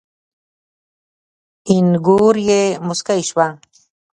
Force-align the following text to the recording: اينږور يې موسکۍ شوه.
اينږور 1.69 2.35
يې 2.49 2.61
موسکۍ 2.85 3.21
شوه. 3.29 3.47